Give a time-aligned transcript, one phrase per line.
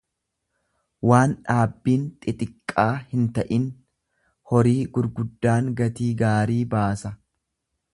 [1.11, 3.69] waan dhaabbiin xixiqqaa hinta'in;
[4.55, 7.19] Horii gurguddaan gatii gaarii baasa.